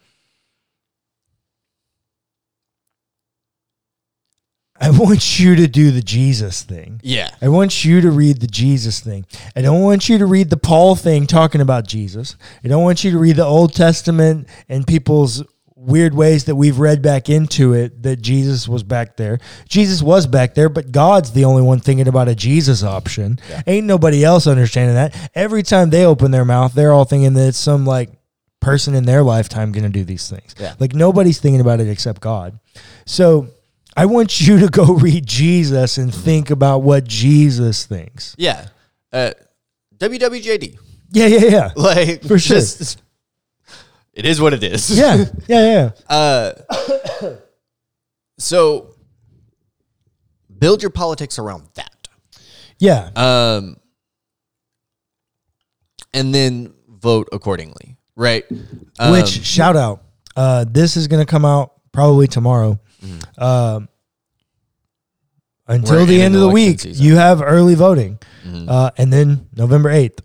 I 4.80 4.90
want 4.92 5.40
you 5.40 5.56
to 5.56 5.68
do 5.68 5.92
the 5.92 6.02
Jesus 6.02 6.64
thing. 6.64 7.02
yeah 7.04 7.30
I 7.42 7.50
want 7.50 7.84
you 7.84 8.02
to 8.02 8.12
read 8.12 8.40
the 8.40 8.48
Jesus 8.48 9.00
thing. 9.00 9.26
I 9.56 9.62
don't 9.62 9.82
want 9.82 10.10
you 10.10 10.18
to 10.20 10.26
read 10.26 10.50
the 10.50 10.58
Paul 10.58 10.96
thing 10.96 11.28
talking 11.28 11.62
about 11.62 11.88
Jesus. 11.88 12.38
I 12.64 12.68
don't 12.68 12.84
want 12.84 13.04
you 13.04 13.12
to 13.12 13.20
read 13.20 13.36
the 13.36 13.46
Old 13.46 13.74
Testament 13.74 14.48
and 14.68 14.88
people's 14.88 15.44
weird 15.76 16.14
ways 16.14 16.46
that 16.46 16.56
we've 16.56 16.78
read 16.78 17.02
back 17.02 17.30
into 17.30 17.74
it 17.74 18.04
that 18.04 18.22
Jesus 18.22 18.68
was 18.68 18.84
back 18.84 19.16
there. 19.16 19.40
Jesus 19.68 20.02
was 20.02 20.28
back 20.28 20.54
there, 20.54 20.68
but 20.68 20.92
God's 20.92 21.32
the 21.32 21.46
only 21.46 21.62
one 21.62 21.80
thinking 21.80 22.08
about 22.08 22.28
a 22.28 22.36
Jesus 22.36 22.84
option. 22.84 23.40
Ain't 23.66 23.88
nobody 23.88 24.24
else 24.24 24.46
understanding 24.46 24.96
that. 24.96 25.32
Every 25.34 25.64
time 25.64 25.90
they 25.90 26.06
open 26.06 26.32
their 26.32 26.46
mouth, 26.46 26.74
they're 26.74 26.92
all 26.92 27.06
thinking 27.06 27.34
that 27.34 27.48
it's 27.48 27.58
some 27.58 27.86
like 27.86 28.12
person 28.60 28.94
in 28.94 29.06
their 29.06 29.24
lifetime 29.24 29.72
going 29.72 29.86
to 29.86 29.90
do 29.90 30.04
these 30.04 30.30
things. 30.30 30.54
Yeah. 30.60 30.76
Like 30.80 30.94
nobody's 30.94 31.40
thinking 31.40 31.62
about 31.62 31.80
it 31.80 31.88
except 31.88 32.20
God. 32.20 32.60
So 33.06 33.48
I 34.00 34.06
want 34.06 34.40
you 34.40 34.60
to 34.60 34.70
go 34.70 34.94
read 34.94 35.26
Jesus 35.26 35.98
and 35.98 36.14
think 36.14 36.52
about 36.52 36.84
what 36.84 37.04
Jesus 37.04 37.86
thinks. 37.86 38.34
Yeah. 38.38 38.68
Uh, 39.12 39.32
WWJD. 39.98 40.78
Yeah, 41.12 41.26
yeah, 41.28 41.40
yeah. 41.46 41.70
Like 41.76 42.24
For 42.24 42.40
sure. 42.40 42.58
just- 42.58 43.02
it 44.14 44.26
is 44.26 44.40
what 44.40 44.54
it 44.54 44.64
is. 44.64 44.90
Yeah, 44.98 45.26
yeah, 45.48 45.92
yeah. 46.10 46.16
Uh, 46.16 46.54
so 48.38 48.96
build 50.58 50.82
your 50.82 50.92
politics 50.92 51.38
around 51.38 51.68
that. 51.76 52.08
Yeah. 52.80 53.10
Um, 53.18 53.76
and 56.14 56.34
then 56.34 56.74
vote 56.88 57.28
accordingly, 57.34 57.98
right? 58.16 58.46
Um, 58.98 59.12
Which 59.12 59.28
shout 59.46 59.76
out. 59.76 60.04
Uh, 60.38 60.64
this 60.66 60.96
is 60.96 61.08
going 61.08 61.26
to 61.26 61.30
come 61.30 61.44
out 61.44 61.74
probably 61.92 62.28
tomorrow. 62.28 62.80
Um, 63.38 63.89
until 65.70 66.06
the 66.06 66.22
end 66.22 66.36
of 66.36 66.42
the 66.42 66.50
week, 66.50 66.80
season. 66.82 67.06
you 67.06 67.16
have 67.16 67.42
early 67.42 67.76
voting, 67.76 68.20
uh, 68.68 68.92
and 68.98 69.14
then 69.14 69.48
November 69.56 69.90
eighth. 69.90 70.22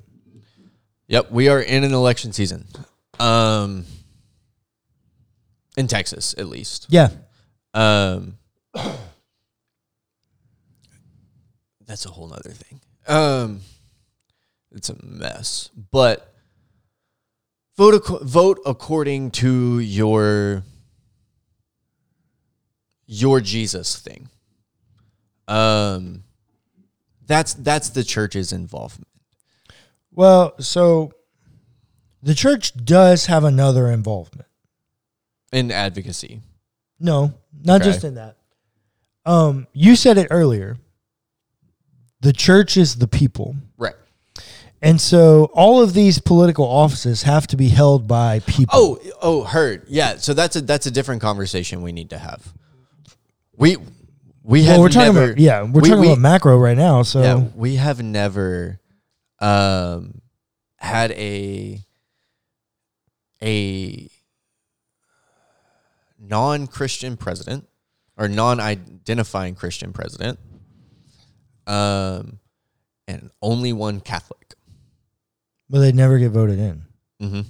Yep, 1.08 1.30
we 1.30 1.48
are 1.48 1.60
in 1.60 1.84
an 1.84 1.92
election 1.92 2.32
season. 2.32 2.66
Um, 3.20 3.84
in 5.76 5.86
Texas, 5.86 6.34
at 6.38 6.48
least. 6.48 6.86
Yeah, 6.88 7.10
Um, 7.74 8.38
that's 11.86 12.06
a 12.06 12.10
whole 12.10 12.32
other 12.32 12.50
thing. 12.50 12.80
Um, 13.06 13.60
it's 14.72 14.88
a 14.88 14.96
mess, 15.04 15.68
but 15.92 16.34
vote 17.76 18.02
ac- 18.02 18.18
vote 18.24 18.60
according 18.64 19.30
to 19.32 19.78
your 19.78 20.62
your 23.06 23.40
Jesus 23.40 23.96
thing. 23.98 24.28
Um, 25.48 26.22
that's 27.26 27.54
that's 27.54 27.90
the 27.90 28.04
church's 28.04 28.52
involvement. 28.52 29.08
Well, 30.12 30.54
so 30.60 31.12
the 32.22 32.34
church 32.34 32.72
does 32.84 33.26
have 33.26 33.44
another 33.44 33.90
involvement. 33.90 34.48
in 35.52 35.70
advocacy. 35.70 36.40
No, 36.98 37.34
not 37.62 37.80
Okay. 37.80 37.90
just 37.92 38.04
in 38.04 38.14
that. 38.16 38.36
Um, 39.26 39.66
you 39.72 39.94
said 39.96 40.18
it 40.18 40.28
earlier. 40.30 40.76
The 42.20 42.32
church 42.32 42.76
is 42.76 42.96
the 42.96 43.06
people. 43.06 43.54
Right. 43.76 43.94
And 44.82 45.00
so 45.00 45.46
all 45.54 45.82
of 45.82 45.94
these 45.94 46.18
political 46.18 46.64
offices 46.66 47.22
have 47.22 47.46
to 47.48 47.56
be 47.56 47.68
held 47.68 48.06
by 48.08 48.40
people. 48.40 48.74
Oh, 48.76 48.98
oh, 49.22 49.44
heard. 49.44 49.84
Yeah. 49.88 50.16
So 50.16 50.34
that's 50.34 50.56
a 50.56 50.60
that's 50.60 50.86
a 50.86 50.90
different 50.90 51.22
conversation 51.22 51.82
we 51.82 51.92
need 51.92 52.10
to 52.10 52.18
have. 52.18 52.52
We 53.56 53.76
we 54.46 54.62
have 54.64 54.74
well, 54.74 54.82
we're 54.82 54.88
talking 54.90 55.14
never, 55.14 55.24
about 55.32 55.38
yeah, 55.38 55.62
we're 55.62 55.80
we- 55.80 55.88
talking 55.88 56.00
we- 56.02 56.06
about 56.08 56.18
macro 56.20 56.58
right 56.58 56.76
now. 56.76 57.02
So 57.02 57.22
yeah, 57.22 57.44
we 57.56 57.76
have 57.76 58.02
never 58.02 58.78
um 59.40 60.20
had 60.76 61.10
a 61.12 61.80
a 63.42 64.10
non-Christian 66.18 67.16
president 67.16 67.66
or 68.16 68.28
non-identifying 68.28 69.54
Christian 69.54 69.92
president. 69.92 70.38
Um 71.66 72.38
and 73.06 73.30
only 73.42 73.72
one 73.72 74.00
Catholic. 74.00 74.54
but 75.68 75.80
they 75.80 75.92
never 75.92 76.18
get 76.18 76.30
voted 76.30 76.58
in. 76.58 76.82
hmm 77.20 77.40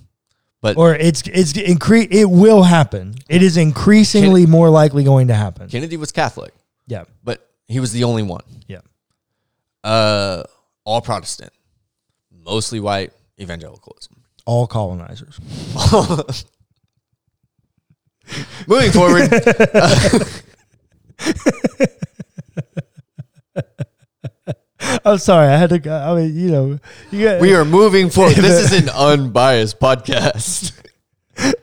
But 0.60 0.76
Or 0.76 0.94
it's 0.94 1.22
it's 1.26 1.52
incre- 1.52 2.08
it 2.10 2.24
will 2.26 2.62
happen. 2.64 3.14
It 3.28 3.42
is 3.42 3.56
increasingly 3.56 4.46
more 4.46 4.70
likely 4.70 5.04
going 5.04 5.28
to 5.28 5.34
happen. 5.34 5.68
Kennedy 5.68 5.96
was 5.96 6.10
Catholic, 6.12 6.52
yeah. 6.86 7.04
but 7.22 7.48
he 7.66 7.80
was 7.80 7.92
the 7.92 8.04
only 8.04 8.22
one. 8.22 8.42
Yeah. 8.68 8.80
Uh, 9.82 10.44
all 10.84 11.00
Protestant, 11.00 11.52
mostly 12.30 12.80
white 12.80 13.12
evangelicalism. 13.40 14.22
All 14.46 14.66
colonizers. 14.66 15.40
Moving 18.66 18.90
forward, 18.90 19.30
I'm 25.04 25.18
sorry, 25.18 25.48
I 25.48 25.56
had 25.56 25.70
to 25.70 25.78
go. 25.78 25.96
I 25.96 26.14
mean, 26.14 26.36
you 26.36 26.50
know, 26.50 26.78
you 27.10 27.24
got, 27.24 27.40
we 27.40 27.54
are 27.54 27.64
moving 27.64 28.10
forward. 28.10 28.36
This 28.44 28.72
is 28.72 28.82
an 28.82 28.88
unbiased 28.90 29.78
podcast. 29.78 30.72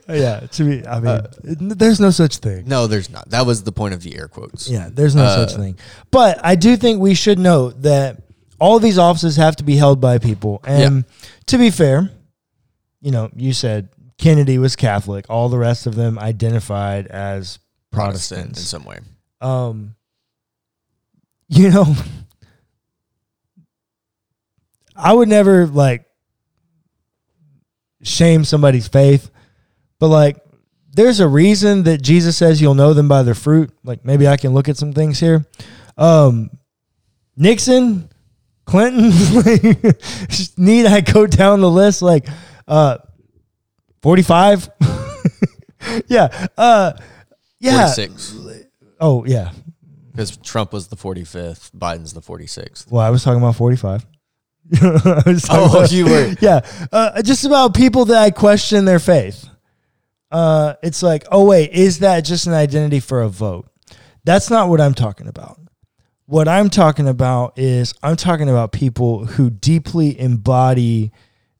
yeah, 0.08 0.40
to 0.40 0.64
me, 0.64 0.82
I 0.86 0.96
mean, 1.00 1.06
Uh, 1.08 1.30
there's 1.44 2.00
no 2.00 2.10
such 2.10 2.38
thing. 2.38 2.64
No, 2.66 2.86
there's 2.86 3.10
not. 3.10 3.30
That 3.30 3.46
was 3.46 3.62
the 3.62 3.72
point 3.72 3.94
of 3.94 4.02
the 4.02 4.16
air 4.16 4.28
quotes. 4.28 4.68
Yeah, 4.68 4.88
there's 4.92 5.14
no 5.14 5.24
Uh, 5.24 5.46
such 5.46 5.56
thing. 5.56 5.76
But 6.10 6.40
I 6.44 6.54
do 6.56 6.76
think 6.76 7.00
we 7.00 7.14
should 7.14 7.38
note 7.38 7.82
that 7.82 8.22
all 8.58 8.76
of 8.76 8.82
these 8.82 8.98
offices 8.98 9.36
have 9.36 9.56
to 9.56 9.64
be 9.64 9.76
held 9.76 10.00
by 10.00 10.18
people. 10.18 10.60
And 10.64 11.04
to 11.46 11.58
be 11.58 11.70
fair, 11.70 12.10
you 13.00 13.10
know, 13.10 13.30
you 13.34 13.52
said 13.52 13.88
Kennedy 14.18 14.58
was 14.58 14.76
Catholic. 14.76 15.26
All 15.28 15.48
the 15.48 15.58
rest 15.58 15.86
of 15.86 15.94
them 15.96 16.18
identified 16.18 17.06
as 17.08 17.58
Protestant 17.90 18.50
in 18.50 18.54
some 18.54 18.84
way. 18.84 19.00
Um, 19.40 19.96
you 21.48 21.70
know, 21.70 21.94
I 24.96 25.12
would 25.12 25.28
never 25.28 25.66
like 25.66 26.04
shame 28.02 28.44
somebody's 28.44 28.88
faith, 28.88 29.30
but 30.02 30.08
like, 30.08 30.36
there's 30.92 31.20
a 31.20 31.28
reason 31.28 31.84
that 31.84 32.02
Jesus 32.02 32.36
says 32.36 32.60
you'll 32.60 32.74
know 32.74 32.92
them 32.92 33.06
by 33.06 33.22
their 33.22 33.36
fruit. 33.36 33.70
Like, 33.84 34.04
maybe 34.04 34.26
I 34.26 34.36
can 34.36 34.52
look 34.52 34.68
at 34.68 34.76
some 34.76 34.92
things 34.92 35.20
here. 35.20 35.46
Um, 35.96 36.50
Nixon, 37.36 38.10
Clinton, 38.66 39.10
need 40.56 40.86
I 40.86 41.02
go 41.02 41.28
down 41.28 41.60
the 41.60 41.70
list? 41.70 42.02
Like, 42.02 42.26
uh, 42.66 42.98
45? 44.02 44.70
yeah. 46.08 46.48
Uh, 46.58 46.94
yeah. 47.60 47.86
46. 47.94 48.36
Oh, 48.98 49.24
yeah. 49.24 49.52
Because 50.10 50.36
Trump 50.38 50.72
was 50.72 50.88
the 50.88 50.96
45th, 50.96 51.70
Biden's 51.70 52.12
the 52.12 52.20
46th. 52.20 52.90
Well, 52.90 53.02
I 53.06 53.10
was 53.10 53.22
talking 53.22 53.38
about 53.40 53.54
45. 53.54 54.04
Talking 54.74 55.40
Oh, 55.50 55.70
about- 55.70 55.92
you 55.92 56.06
were. 56.06 56.34
yeah. 56.40 56.60
Uh, 56.90 57.22
just 57.22 57.44
about 57.44 57.72
people 57.74 58.06
that 58.06 58.20
I 58.20 58.32
question 58.32 58.84
their 58.84 58.98
faith. 58.98 59.46
Uh, 60.32 60.74
it's 60.82 61.02
like, 61.02 61.24
oh, 61.30 61.44
wait, 61.44 61.70
is 61.72 62.00
that 62.00 62.22
just 62.22 62.46
an 62.46 62.54
identity 62.54 62.98
for 63.00 63.22
a 63.22 63.28
vote? 63.28 63.68
That's 64.24 64.50
not 64.50 64.68
what 64.68 64.80
I'm 64.80 64.94
talking 64.94 65.28
about. 65.28 65.60
What 66.26 66.48
I'm 66.48 66.70
talking 66.70 67.06
about 67.06 67.58
is 67.58 67.92
I'm 68.02 68.16
talking 68.16 68.48
about 68.48 68.72
people 68.72 69.26
who 69.26 69.50
deeply 69.50 70.18
embody 70.18 71.12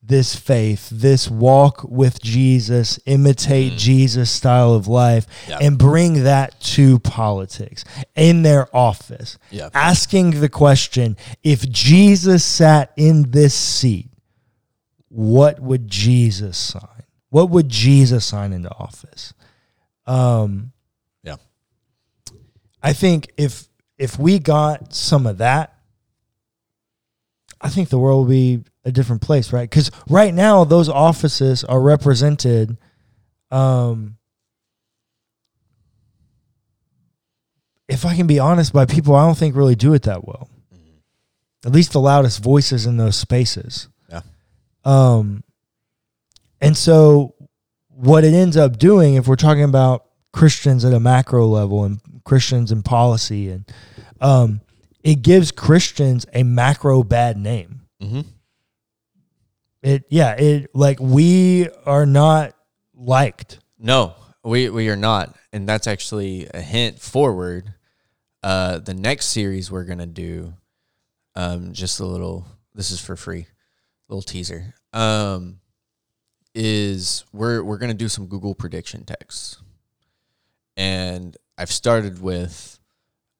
this 0.04 0.34
faith, 0.34 0.88
this 0.90 1.28
walk 1.30 1.84
with 1.84 2.20
Jesus, 2.22 2.98
imitate 3.06 3.74
Jesus 3.78 4.30
style 4.30 4.72
of 4.72 4.88
life, 4.88 5.26
Yeah. 5.48 5.58
and 5.60 5.78
bring 5.78 6.24
that 6.24 6.58
to 6.60 6.98
politics 7.00 7.84
in 8.16 8.42
their 8.42 8.74
office. 8.74 9.38
Yeah. 9.50 9.68
Asking 9.74 10.40
the 10.40 10.48
question 10.48 11.16
if 11.42 11.68
Jesus 11.68 12.44
sat 12.44 12.92
in 12.96 13.30
this 13.30 13.54
seat, 13.54 14.08
what 15.08 15.60
would 15.60 15.88
Jesus 15.88 16.56
sign? 16.56 16.82
What 17.32 17.48
would 17.48 17.70
Jesus 17.70 18.26
sign 18.26 18.52
into 18.52 18.70
office? 18.74 19.32
Um, 20.06 20.72
Yeah. 21.24 21.36
I 22.82 22.92
think 22.92 23.32
if 23.38 23.68
if 23.96 24.18
we 24.18 24.38
got 24.38 24.92
some 24.92 25.26
of 25.26 25.38
that, 25.38 25.74
I 27.58 27.70
think 27.70 27.88
the 27.88 27.98
world 27.98 28.26
would 28.26 28.32
be 28.32 28.64
a 28.84 28.92
different 28.92 29.22
place, 29.22 29.50
right? 29.50 29.68
Because 29.68 29.90
right 30.10 30.34
now 30.34 30.64
those 30.64 30.90
offices 30.90 31.64
are 31.64 31.80
represented. 31.80 32.76
Um, 33.50 34.18
if 37.88 38.04
I 38.04 38.14
can 38.14 38.26
be 38.26 38.40
honest, 38.40 38.74
by 38.74 38.84
people 38.84 39.14
I 39.14 39.24
don't 39.24 39.38
think 39.38 39.56
really 39.56 39.74
do 39.74 39.94
it 39.94 40.02
that 40.02 40.26
well. 40.26 40.50
At 41.64 41.72
least 41.72 41.92
the 41.92 42.00
loudest 42.00 42.42
voices 42.42 42.84
in 42.84 42.98
those 42.98 43.16
spaces. 43.16 43.88
Yeah. 44.10 44.20
Um, 44.84 45.44
and 46.62 46.76
so 46.76 47.34
what 47.88 48.24
it 48.24 48.34
ends 48.34 48.56
up 48.56 48.78
doing, 48.78 49.14
if 49.14 49.28
we're 49.28 49.36
talking 49.36 49.64
about 49.64 50.06
Christians 50.32 50.84
at 50.84 50.94
a 50.94 51.00
macro 51.00 51.46
level 51.46 51.84
and 51.84 52.00
Christians 52.24 52.72
in 52.72 52.82
policy, 52.82 53.50
and 53.50 53.70
um, 54.20 54.60
it 55.02 55.22
gives 55.22 55.52
Christians 55.52 56.24
a 56.32 56.42
macro 56.42 57.02
bad 57.02 57.36
name. 57.36 57.82
Mm-hmm. 58.02 58.20
It, 59.82 60.04
yeah, 60.08 60.32
it 60.32 60.70
like 60.74 60.98
we 61.00 61.68
are 61.84 62.06
not 62.06 62.54
liked. 62.94 63.58
No. 63.78 64.14
We 64.44 64.70
we 64.70 64.88
are 64.88 64.96
not, 64.96 65.36
and 65.52 65.68
that's 65.68 65.86
actually 65.86 66.48
a 66.52 66.60
hint 66.60 66.98
forward. 66.98 67.74
Uh, 68.42 68.78
the 68.78 68.94
next 68.94 69.26
series 69.26 69.70
we're 69.70 69.84
gonna 69.84 70.06
do, 70.06 70.54
um, 71.36 71.72
just 71.72 72.00
a 72.00 72.04
little. 72.04 72.46
This 72.74 72.90
is 72.90 73.00
for 73.00 73.14
free, 73.14 73.46
little 74.08 74.22
teaser. 74.22 74.74
Um, 74.92 75.60
is 76.54 77.24
we're 77.32 77.62
we're 77.62 77.78
gonna 77.78 77.94
do 77.94 78.08
some 78.08 78.26
Google 78.26 78.54
prediction 78.54 79.04
texts, 79.04 79.58
and 80.76 81.36
I've 81.58 81.70
started 81.70 82.20
with, 82.22 82.78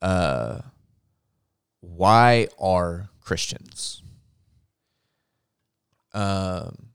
uh, 0.00 0.61
why 1.81 2.49
are 2.59 3.09
Christians? 3.21 4.02
Um, 6.14 6.88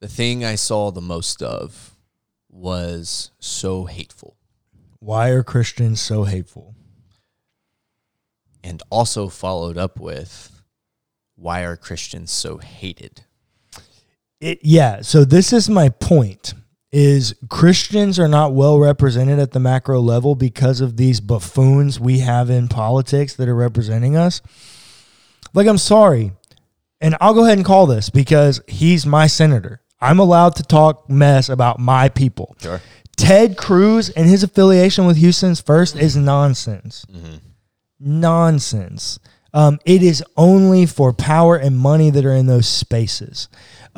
the 0.00 0.08
thing 0.08 0.44
I 0.44 0.54
saw 0.54 0.90
the 0.90 1.00
most 1.02 1.42
of 1.42 1.94
was 2.50 3.30
so 3.38 3.84
hateful 3.84 4.36
Why 5.00 5.28
are 5.28 5.42
Christians 5.42 6.00
so 6.00 6.24
hateful? 6.24 6.74
and 8.64 8.82
also 8.90 9.28
followed 9.28 9.78
up 9.78 10.00
with 10.00 10.62
why 11.36 11.62
are 11.62 11.76
Christians 11.76 12.30
so 12.30 12.58
hated? 12.58 13.24
It, 14.40 14.60
yeah. 14.62 15.02
So 15.02 15.24
this 15.24 15.52
is 15.52 15.68
my 15.68 15.88
point: 15.88 16.54
is 16.92 17.34
Christians 17.48 18.18
are 18.18 18.28
not 18.28 18.54
well 18.54 18.78
represented 18.78 19.38
at 19.38 19.52
the 19.52 19.60
macro 19.60 20.00
level 20.00 20.34
because 20.34 20.80
of 20.80 20.96
these 20.96 21.20
buffoons 21.20 22.00
we 22.00 22.20
have 22.20 22.50
in 22.50 22.68
politics 22.68 23.34
that 23.34 23.48
are 23.48 23.54
representing 23.54 24.16
us. 24.16 24.40
Like, 25.54 25.66
I'm 25.66 25.78
sorry, 25.78 26.32
and 27.00 27.16
I'll 27.20 27.34
go 27.34 27.44
ahead 27.44 27.58
and 27.58 27.66
call 27.66 27.86
this 27.86 28.10
because 28.10 28.60
he's 28.66 29.06
my 29.06 29.26
senator. 29.26 29.80
I'm 30.00 30.18
allowed 30.18 30.56
to 30.56 30.62
talk 30.62 31.10
mess 31.10 31.48
about 31.48 31.78
my 31.78 32.08
people. 32.08 32.56
Sure. 32.60 32.80
Ted 33.16 33.56
Cruz 33.56 34.10
and 34.10 34.28
his 34.28 34.44
affiliation 34.44 35.06
with 35.06 35.16
Houston's 35.16 35.60
First 35.60 35.96
is 35.96 36.16
nonsense. 36.16 37.04
Nonsense. 37.98 39.18
Um, 39.52 39.80
it 39.84 40.02
is 40.02 40.22
only 40.36 40.86
for 40.86 41.12
power 41.12 41.56
and 41.56 41.76
money 41.76 42.10
that 42.10 42.24
are 42.24 42.34
in 42.34 42.46
those 42.46 42.68
spaces. 42.68 43.48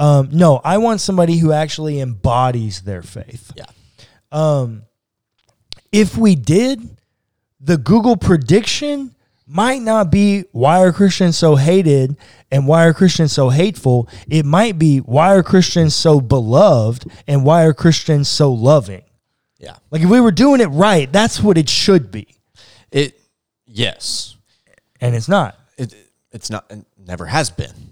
Um, 0.00 0.30
no, 0.32 0.60
I 0.64 0.78
want 0.78 1.00
somebody 1.00 1.38
who 1.38 1.52
actually 1.52 2.00
embodies 2.00 2.82
their 2.82 3.02
faith. 3.02 3.52
Yeah. 3.56 3.66
If 5.92 6.16
we 6.16 6.34
did, 6.36 6.96
the 7.60 7.76
Google 7.76 8.16
prediction 8.16 9.14
might 9.46 9.82
not 9.82 10.10
be 10.10 10.44
why 10.52 10.80
are 10.82 10.92
Christians 10.92 11.36
so 11.36 11.56
hated 11.56 12.16
and 12.50 12.66
why 12.66 12.86
are 12.86 12.94
Christians 12.94 13.32
so 13.32 13.48
hateful. 13.48 14.08
It 14.28 14.46
might 14.46 14.78
be 14.78 14.98
why 14.98 15.34
are 15.34 15.42
Christians 15.42 15.94
so 15.94 16.20
beloved 16.20 17.10
and 17.26 17.44
why 17.44 17.64
are 17.64 17.74
Christians 17.74 18.28
so 18.28 18.52
loving. 18.52 19.02
Yeah. 19.58 19.76
Like 19.90 20.02
if 20.02 20.08
we 20.08 20.20
were 20.20 20.30
doing 20.30 20.60
it 20.60 20.68
right, 20.68 21.12
that's 21.12 21.40
what 21.40 21.58
it 21.58 21.68
should 21.68 22.10
be. 22.10 22.28
It 22.92 23.20
yes. 23.66 24.36
And 25.00 25.14
it's 25.14 25.28
not. 25.28 25.58
It 25.76 25.94
it's 26.32 26.48
not 26.48 26.64
it 26.70 26.84
never 26.96 27.26
has 27.26 27.50
been. 27.50 27.89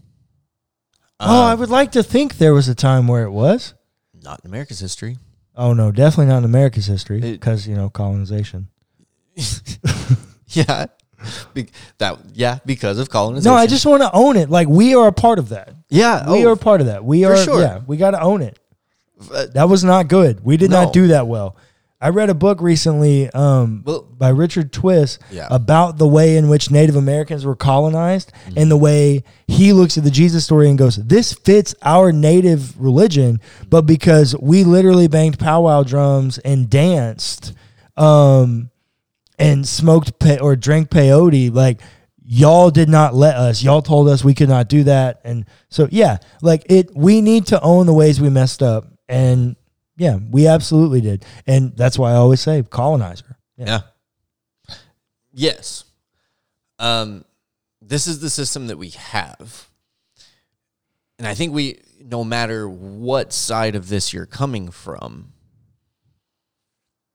Oh, 1.20 1.42
I 1.44 1.54
would 1.54 1.70
like 1.70 1.92
to 1.92 2.02
think 2.02 2.38
there 2.38 2.54
was 2.54 2.68
a 2.68 2.74
time 2.74 3.08
where 3.08 3.24
it 3.24 3.30
was. 3.30 3.74
Not 4.22 4.40
in 4.44 4.50
America's 4.50 4.80
history. 4.80 5.16
Oh 5.56 5.72
no, 5.72 5.90
definitely 5.90 6.26
not 6.26 6.38
in 6.38 6.44
America's 6.44 6.86
history 6.86 7.18
It- 7.18 7.32
because 7.40 7.66
you 7.66 7.74
know 7.74 7.88
colonization. 7.88 8.68
Yeah. 10.50 10.86
Be- 11.52 11.68
that 11.98 12.18
yeah, 12.32 12.58
because 12.64 12.98
of 12.98 13.10
colonization. 13.10 13.52
No, 13.52 13.58
I 13.58 13.66
just 13.66 13.84
want 13.84 14.02
to 14.02 14.10
own 14.12 14.36
it. 14.36 14.48
Like 14.50 14.68
we 14.68 14.94
are 14.94 15.08
a 15.08 15.12
part 15.12 15.38
of 15.38 15.50
that. 15.50 15.74
Yeah. 15.90 16.30
We 16.30 16.44
oh, 16.44 16.50
are 16.50 16.52
a 16.52 16.56
part 16.56 16.80
of 16.80 16.86
that. 16.86 17.04
We 17.04 17.24
for 17.24 17.32
are. 17.32 17.36
sure. 17.36 17.60
Yeah, 17.60 17.80
we 17.86 17.96
got 17.96 18.12
to 18.12 18.20
own 18.20 18.40
it. 18.40 18.58
uh, 19.32 19.46
That 19.46 19.68
was 19.68 19.82
not 19.84 20.08
good. 20.08 20.42
We 20.44 20.56
did 20.56 20.70
No. 20.70 20.84
not 20.84 20.92
do 20.92 21.08
that 21.08 21.26
well. 21.26 21.56
I 22.00 22.10
read 22.10 22.30
a 22.30 22.34
book 22.34 22.60
recently 22.60 23.28
um, 23.30 23.82
Well- 23.84 24.02
by 24.02 24.28
Richard 24.28 24.72
Twiss 24.72 25.18
Yeah. 25.32 25.48
about 25.50 25.98
the 25.98 26.06
way 26.06 26.36
in 26.36 26.48
which 26.48 26.70
Native 26.70 26.94
Americans 26.96 27.44
were 27.44 27.56
colonized 27.56 28.32
Mm-hmm. 28.46 28.58
and 28.58 28.70
the 28.70 28.76
way 28.76 29.24
he 29.48 29.72
looks 29.72 29.98
at 29.98 30.04
the 30.04 30.10
Jesus 30.10 30.44
story 30.44 30.68
and 30.68 30.78
goes, 30.78 30.96
This 30.96 31.32
fits 31.32 31.74
our 31.82 32.12
native 32.12 32.78
religion, 32.80 33.40
but 33.68 33.82
because 33.82 34.36
we 34.40 34.62
literally 34.64 35.08
banged 35.08 35.38
powwow 35.38 35.82
drums 35.82 36.38
and 36.38 36.70
danced 36.70 37.52
um, 37.96 38.70
and 39.38 39.66
smoked 39.66 40.18
pe- 40.20 40.38
or 40.38 40.54
drank 40.56 40.90
peyote, 40.90 41.52
like, 41.52 41.80
y'all 42.30 42.70
did 42.70 42.90
not 42.90 43.14
let 43.14 43.36
us 43.36 43.62
y'all 43.62 43.80
told 43.80 44.06
us 44.06 44.22
we 44.22 44.34
could 44.34 44.50
not 44.50 44.68
do 44.68 44.84
that 44.84 45.18
and 45.24 45.46
so 45.70 45.88
yeah 45.90 46.18
like 46.42 46.62
it 46.68 46.94
we 46.94 47.22
need 47.22 47.46
to 47.46 47.58
own 47.62 47.86
the 47.86 47.92
ways 47.94 48.20
we 48.20 48.28
messed 48.28 48.62
up 48.62 48.84
and 49.08 49.56
yeah 49.98 50.18
we 50.30 50.46
absolutely 50.46 51.00
did 51.00 51.24
and 51.46 51.76
that's 51.76 51.98
why 51.98 52.12
i 52.12 52.14
always 52.14 52.40
say 52.40 52.62
colonizer 52.70 53.36
Yeah. 53.58 53.80
Yes. 55.32 55.84
Um, 56.78 57.24
this 57.80 58.06
is 58.06 58.20
the 58.20 58.30
system 58.30 58.68
that 58.68 58.78
we 58.78 58.90
have. 58.90 59.68
And 61.18 61.26
I 61.26 61.34
think 61.34 61.52
we, 61.52 61.80
no 62.00 62.24
matter 62.24 62.68
what 62.68 63.32
side 63.32 63.74
of 63.74 63.88
this 63.88 64.12
you're 64.12 64.26
coming 64.26 64.70
from, 64.70 65.32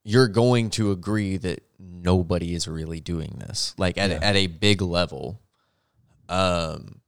you're 0.04 0.28
going 0.28 0.70
to 0.70 0.90
agree 0.90 1.38
that 1.38 1.62
nobody 1.78 2.54
is 2.54 2.68
really 2.68 3.00
doing 3.00 3.36
this. 3.46 3.74
Like 3.78 3.96
at, 3.96 4.10
at 4.10 4.36
a 4.36 4.46
big 4.46 4.82
level, 4.82 5.40
um, 6.28 7.00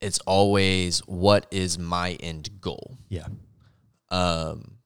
it's 0.00 0.18
always 0.20 1.00
what 1.00 1.46
is 1.50 1.78
my 1.78 2.12
end 2.20 2.60
goal? 2.60 2.98
yeah 3.08 3.26
um, 4.10 4.78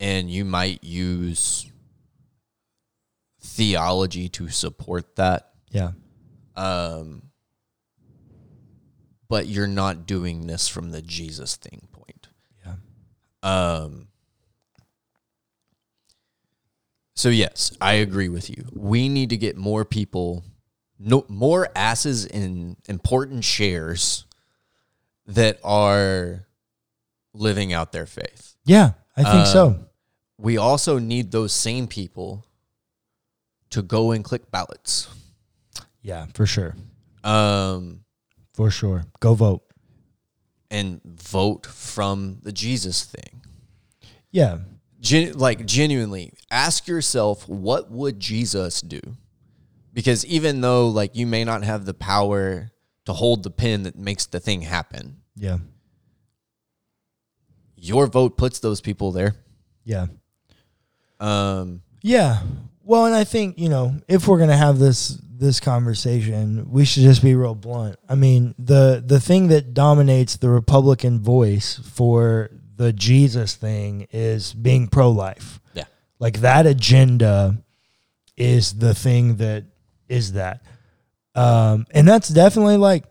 and 0.00 0.30
you 0.30 0.44
might 0.44 0.82
use 0.84 1.70
theology 3.40 4.28
to 4.28 4.48
support 4.48 5.16
that, 5.16 5.50
yeah 5.70 5.92
um, 6.56 7.22
but 9.28 9.46
you're 9.46 9.66
not 9.66 10.06
doing 10.06 10.46
this 10.46 10.68
from 10.68 10.90
the 10.90 11.02
Jesus 11.02 11.56
thing 11.56 11.88
point. 11.92 12.28
yeah 12.64 12.74
Um, 13.42 14.08
so 17.14 17.28
yes, 17.28 17.76
I 17.80 17.94
agree 17.94 18.28
with 18.28 18.50
you. 18.50 18.66
We 18.72 19.08
need 19.08 19.30
to 19.30 19.36
get 19.36 19.56
more 19.56 19.84
people, 19.84 20.44
no 20.98 21.24
more 21.28 21.68
asses 21.74 22.26
in 22.26 22.76
important 22.88 23.44
shares 23.44 24.26
that 25.26 25.58
are 25.64 26.46
living 27.34 27.72
out 27.72 27.92
their 27.92 28.06
faith. 28.06 28.54
yeah 28.64 28.92
i 29.16 29.22
think 29.24 29.46
so 29.46 29.66
Um, 29.66 29.86
we 30.38 30.56
also 30.56 30.98
need 30.98 31.30
those 31.30 31.52
same 31.52 31.86
people 31.86 32.44
to 33.70 33.82
go 33.82 34.12
and 34.12 34.24
click 34.24 34.50
ballots. 34.50 35.08
yeah 36.02 36.26
for 36.34 36.46
sure 36.46 36.74
Um, 37.24 38.04
for 38.52 38.70
sure 38.70 39.04
go 39.20 39.34
vote 39.34 39.62
and 40.70 41.00
vote 41.04 41.66
from 41.66 42.38
the 42.42 42.52
Jesus 42.52 43.04
thing. 43.04 43.42
yeah 44.30 44.58
Gen- 45.00 45.34
like 45.38 45.66
genuinely 45.66 46.32
ask 46.50 46.86
yourself 46.88 47.46
what 47.48 47.90
would 47.90 48.18
Jesus 48.20 48.80
do? 48.80 49.00
Because 49.92 50.24
even 50.26 50.60
though 50.62 50.88
like 50.88 51.14
you 51.14 51.26
may 51.26 51.44
not 51.44 51.62
have 51.62 51.84
the 51.84 51.94
power 51.94 52.70
to 53.06 53.12
hold 53.12 53.42
the 53.42 53.50
pin 53.50 53.82
that 53.84 53.96
makes 53.96 54.26
the 54.26 54.40
thing 54.40 54.62
happen, 54.62 55.18
yeah 55.36 55.58
your 57.84 58.06
vote 58.06 58.36
puts 58.36 58.58
those 58.60 58.80
people 58.80 59.12
there. 59.12 59.34
yeah 59.84 60.06
Um, 61.20 61.82
Yeah. 62.02 62.40
Well, 62.82 63.06
and 63.06 63.14
I 63.14 63.24
think, 63.24 63.58
you 63.58 63.68
know, 63.70 63.94
if 64.08 64.28
we're 64.28 64.36
going 64.38 64.50
to 64.50 64.56
have 64.56 64.78
this 64.78 65.18
this 65.36 65.58
conversation, 65.58 66.70
we 66.70 66.84
should 66.84 67.02
just 67.02 67.22
be 67.22 67.34
real 67.34 67.54
blunt. 67.54 67.96
I 68.08 68.14
mean, 68.14 68.54
the 68.58 69.02
the 69.04 69.20
thing 69.20 69.48
that 69.48 69.74
dominates 69.74 70.36
the 70.36 70.48
Republican 70.48 71.20
voice 71.20 71.78
for 71.78 72.50
the 72.76 72.92
Jesus 72.92 73.54
thing 73.54 74.06
is 74.12 74.52
being 74.52 74.88
pro-life. 74.88 75.60
yeah. 75.74 75.84
Like 76.18 76.40
that 76.40 76.66
agenda 76.66 77.58
is 78.36 78.74
the 78.74 78.94
thing 78.94 79.36
that 79.36 79.64
is 80.08 80.32
that. 80.32 80.62
Um 81.34 81.86
and 81.90 82.06
that's 82.06 82.28
definitely 82.28 82.76
like 82.76 83.04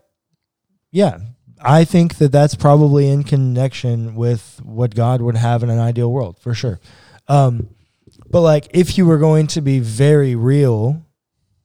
yeah, 0.90 1.18
I 1.64 1.84
think 1.84 2.16
that 2.18 2.30
that's 2.32 2.54
probably 2.54 3.08
in 3.08 3.24
connection 3.24 4.14
with 4.14 4.60
what 4.64 4.94
God 4.94 5.20
would 5.22 5.36
have 5.36 5.62
in 5.62 5.70
an 5.70 5.78
ideal 5.78 6.10
world, 6.12 6.38
for 6.38 6.54
sure. 6.54 6.80
Um 7.28 7.68
but 8.30 8.40
like, 8.42 8.68
if 8.72 8.96
you 8.98 9.06
were 9.06 9.18
going 9.18 9.46
to 9.48 9.60
be 9.60 9.78
very 9.80 10.34
real, 10.34 11.02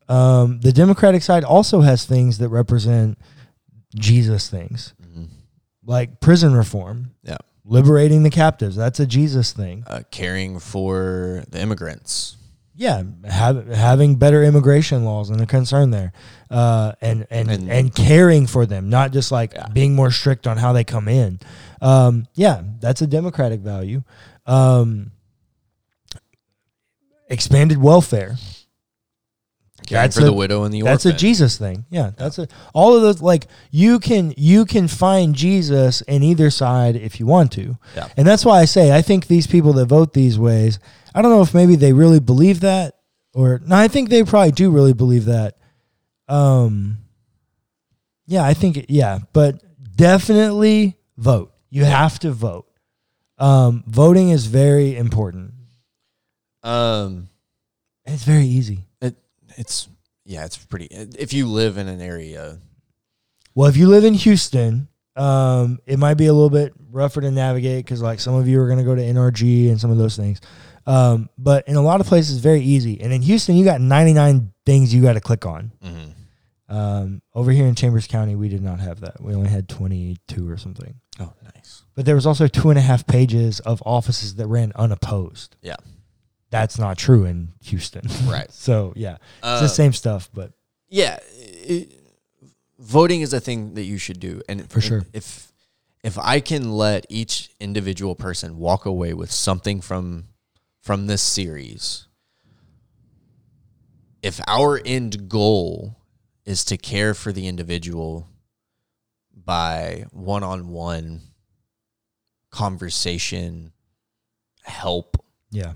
um, 0.07 0.59
the 0.61 0.71
Democratic 0.71 1.21
side 1.23 1.43
also 1.43 1.81
has 1.81 2.05
things 2.05 2.37
that 2.39 2.49
represent 2.49 3.17
Jesus 3.95 4.49
things, 4.49 4.93
like 5.85 6.19
prison 6.19 6.53
reform, 6.53 7.11
Yeah. 7.23 7.37
liberating 7.65 8.23
the 8.23 8.29
captives. 8.29 8.75
That's 8.75 8.99
a 8.99 9.05
Jesus 9.05 9.51
thing. 9.51 9.83
Uh, 9.87 10.01
caring 10.11 10.59
for 10.59 11.43
the 11.49 11.59
immigrants. 11.61 12.35
Yeah, 12.81 13.03
have, 13.25 13.67
having 13.67 14.15
better 14.15 14.41
immigration 14.41 15.03
laws 15.03 15.29
and 15.29 15.41
a 15.41 15.45
concern 15.45 15.91
there, 15.91 16.13
uh, 16.49 16.93
and, 17.01 17.27
and 17.29 17.51
and 17.51 17.69
And- 17.69 17.93
caring 17.93 18.47
for 18.47 18.65
them, 18.65 18.89
not 18.89 19.11
just 19.11 19.33
like 19.33 19.51
Yeah. 19.53 19.67
being 19.67 19.95
more 19.95 20.11
strict 20.11 20.47
on 20.47 20.55
how 20.55 20.71
they 20.71 20.85
come 20.85 21.09
in. 21.09 21.39
Um, 21.81 22.25
yeah, 22.35 22.61
that's 22.79 23.01
a 23.01 23.07
democratic 23.07 23.59
value. 23.59 24.03
Um, 24.45 25.11
expanded 27.29 27.79
welfare. 27.79 28.37
Caring 29.87 30.03
That's 30.03 30.15
for 30.17 30.21
a- 30.21 30.25
the 30.25 30.33
widow 30.33 30.63
and 30.63 30.73
the 30.73 30.81
orphan. 30.81 30.93
That's 30.93 31.05
a 31.05 31.13
Jesus 31.13 31.57
thing. 31.57 31.85
Yeah, 31.89 32.11
that's 32.15 32.37
a 32.37 32.47
all 32.73 32.95
of 32.95 33.01
those 33.01 33.21
like 33.21 33.47
you 33.71 33.99
can 33.99 34.33
you 34.37 34.63
can 34.65 34.87
find 34.87 35.33
Jesus 35.35 36.01
in 36.01 36.21
either 36.21 36.49
side 36.49 36.95
if 36.95 37.19
you 37.19 37.25
want 37.25 37.51
to. 37.53 37.77
Yeah. 37.95 38.07
And 38.15 38.27
that's 38.27 38.45
why 38.45 38.59
I 38.59 38.65
say 38.65 38.95
I 38.95 39.01
think 39.01 39.27
these 39.27 39.47
people 39.47 39.73
that 39.73 39.85
vote 39.85 40.13
these 40.13 40.37
ways, 40.37 40.79
I 41.13 41.21
don't 41.21 41.31
know 41.31 41.41
if 41.41 41.53
maybe 41.53 41.75
they 41.75 41.93
really 41.93 42.19
believe 42.19 42.61
that 42.61 42.95
or 43.33 43.61
no, 43.65 43.75
I 43.75 43.87
think 43.87 44.09
they 44.09 44.23
probably 44.23 44.51
do 44.51 44.71
really 44.71 44.93
believe 44.93 45.25
that. 45.25 45.57
Um 46.27 46.97
yeah, 48.25 48.43
I 48.43 48.53
think 48.53 48.85
yeah, 48.89 49.19
but 49.33 49.63
definitely 49.95 50.97
vote. 51.17 51.53
You 51.69 51.85
have 51.85 52.19
to 52.19 52.31
vote. 52.31 52.67
Um 53.37 53.83
voting 53.87 54.29
is 54.29 54.45
very 54.45 54.95
important. 54.95 55.53
Um, 56.63 57.29
it's 58.05 58.23
very 58.23 58.45
easy. 58.45 58.85
it, 59.01 59.15
it's 59.57 59.87
yeah, 60.25 60.45
it's 60.45 60.57
pretty. 60.57 60.85
If 60.85 61.33
you 61.33 61.47
live 61.47 61.77
in 61.77 61.87
an 61.87 62.01
area, 62.01 62.59
Well, 63.55 63.67
if 63.67 63.77
you 63.77 63.87
live 63.87 64.03
in 64.03 64.13
Houston, 64.13 64.87
um, 65.15 65.79
it 65.87 65.97
might 65.97 66.15
be 66.15 66.27
a 66.27 66.33
little 66.33 66.49
bit 66.51 66.73
rougher 66.91 67.21
to 67.21 67.31
navigate 67.31 67.83
because, 67.83 68.01
like, 68.01 68.19
some 68.19 68.35
of 68.35 68.47
you 68.47 68.61
are 68.61 68.67
going 68.67 68.77
to 68.77 68.85
go 68.85 68.93
to 68.93 69.01
NRG 69.01 69.69
and 69.69 69.81
some 69.81 69.89
of 69.89 69.97
those 69.97 70.15
things. 70.15 70.39
Um, 70.89 71.29
but 71.37 71.67
in 71.67 71.75
a 71.75 71.81
lot 71.81 72.01
of 72.01 72.07
places, 72.07 72.35
it's 72.37 72.43
very 72.43 72.61
easy. 72.61 72.99
And 73.01 73.13
in 73.13 73.21
Houston, 73.21 73.55
you 73.55 73.63
got 73.63 73.79
99 73.79 74.51
things 74.65 74.93
you 74.93 75.01
got 75.03 75.13
to 75.13 75.21
click 75.21 75.45
on. 75.45 75.71
mm-hmm. 75.83 76.09
Um, 76.75 77.21
over 77.33 77.51
here 77.51 77.65
in 77.65 77.73
Chambers 77.73 78.05
County, 78.05 78.35
we 78.35 78.47
did 78.47 78.61
not 78.61 78.79
have 78.79 78.99
that. 78.99 79.21
We 79.21 79.33
only 79.33 79.49
had 79.49 79.67
22 79.67 80.47
or 80.49 80.55
something. 80.57 80.93
oh, 81.19 81.33
nice. 81.55 81.81
But 81.95 82.05
there 82.05 82.13
was 82.13 82.27
also 82.27 82.45
two 82.47 82.69
and 82.69 82.77
a 82.77 82.81
half 82.81 83.07
pages 83.07 83.59
of 83.61 83.81
offices 83.87 84.35
that 84.35 84.45
ran 84.47 84.71
unopposed. 84.75 85.55
Yeah. 85.63 85.77
That's 86.51 86.77
not 86.77 86.97
true 86.97 87.25
in 87.25 87.49
Houston. 87.61 88.03
Right. 88.27 88.51
so, 88.51 88.93
yeah, 88.95 89.17
it's 89.39 89.47
Um, 89.47 89.63
the 89.63 89.67
same 89.69 89.93
stuff, 89.93 90.29
but 90.33 90.51
yeah, 90.89 91.17
it, 91.35 91.91
voting 92.77 93.21
is 93.21 93.33
a 93.33 93.39
thing 93.39 93.73
that 93.75 93.83
you 93.83 93.97
should 93.97 94.19
do, 94.19 94.41
and 94.49 94.69
For 94.71 94.81
sure. 94.81 95.05
If 95.13 95.51
if 96.03 96.17
I 96.17 96.39
can 96.39 96.71
let 96.71 97.05
each 97.09 97.49
individual 97.59 98.15
person 98.15 98.57
walk 98.57 98.85
away 98.85 99.13
with 99.13 99.31
something 99.31 99.81
from 99.81 100.25
from 100.89 101.05
this 101.05 101.21
series, 101.21 102.07
if 104.23 104.39
our 104.47 104.81
end 104.83 105.29
goal 105.29 105.95
is 106.45 106.65
to 106.65 106.77
care 106.77 107.13
for 107.13 107.31
the 107.31 107.47
individual 107.47 108.27
by 109.45 110.03
one 110.09 110.41
on 110.41 110.69
one 110.69 111.21
conversation, 112.49 113.71
help, 114.63 115.23
yeah. 115.51 115.73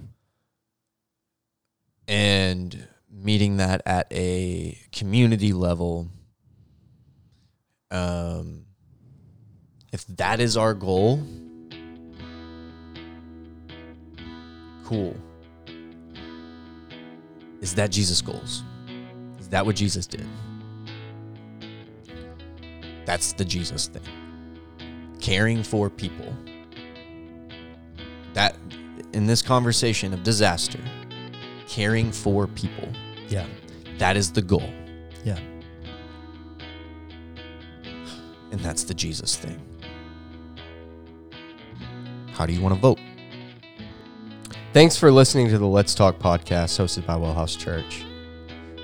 and 2.08 2.88
meeting 3.08 3.58
that 3.58 3.84
at 3.86 4.08
a 4.12 4.76
community 4.92 5.54
level 5.54 6.10
um 7.92 8.66
if 9.92 10.08
that 10.08 10.40
is 10.40 10.58
our 10.58 10.74
goal 10.74 11.24
cool 14.84 15.16
is 17.62 17.74
that 17.76 17.92
jesus 17.92 18.22
goals 18.22 18.64
is 19.40 19.48
that 19.50 19.66
what 19.66 19.76
jesus 19.76 20.06
did 20.06 20.26
that's 23.06 23.34
the 23.34 23.46
jesus 23.46 23.88
thing 23.88 24.04
caring 25.20 25.64
for 25.64 25.90
people 25.90 26.34
that 28.34 28.56
in 29.14 29.26
this 29.26 29.42
conversation 29.42 30.14
of 30.14 30.24
disaster 30.24 30.80
caring 31.74 32.12
for 32.12 32.46
people. 32.46 32.88
Yeah. 33.30 33.48
That 33.98 34.16
is 34.16 34.32
the 34.32 34.44
goal. 34.44 34.70
Yeah. 35.24 35.40
And 38.52 38.60
that's 38.60 38.84
the 38.84 38.94
Jesus 38.94 39.36
thing. 39.36 39.60
How 42.34 42.46
do 42.46 42.54
you 42.54 42.62
want 42.62 42.76
to 42.76 42.82
vote? 42.82 43.00
Thanks 44.74 44.98
for 44.98 45.12
listening 45.12 45.50
to 45.50 45.60
the 45.60 45.68
Let's 45.68 45.94
Talk 45.94 46.18
podcast 46.18 46.80
hosted 46.80 47.06
by 47.06 47.14
Wellhouse 47.14 47.56
Church. 47.56 48.04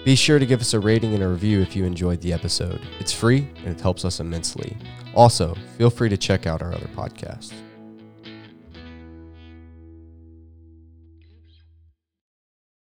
Be 0.06 0.16
sure 0.16 0.38
to 0.38 0.46
give 0.46 0.62
us 0.62 0.76
a 0.76 0.80
rating 0.80 1.16
and 1.16 1.24
a 1.24 1.28
review 1.28 1.62
if 1.62 1.76
you 1.76 1.84
enjoyed 1.84 2.22
the 2.22 2.32
episode. 2.32 2.80
It's 3.00 3.12
free 3.12 3.50
and 3.66 3.70
it 3.70 3.82
helps 3.82 4.06
us 4.06 4.20
immensely. 4.20 4.78
Also, 5.16 5.56
feel 5.80 5.90
free 5.90 6.08
to 6.10 6.16
check 6.16 6.46
out 6.46 6.62
our 6.62 6.76
other 6.76 6.86
podcasts. 6.96 7.54